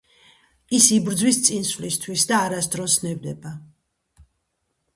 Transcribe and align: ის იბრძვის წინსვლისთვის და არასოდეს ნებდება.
ის 0.77 0.87
იბრძვის 0.95 1.37
წინსვლისთვის 1.49 2.25
და 2.31 2.41
არასოდეს 2.47 2.99
ნებდება. 3.07 3.55